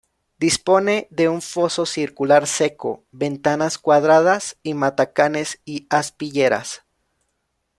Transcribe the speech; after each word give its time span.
Dispone 0.39 1.07
de 1.11 1.29
un 1.29 1.43
foso 1.43 1.85
circular 1.85 2.47
seco, 2.47 3.03
ventanas 3.11 3.77
cuadradas 3.77 4.57
y 4.63 4.73
matacanes 4.73 5.61
y 5.63 5.85
aspilleras. 5.91 6.81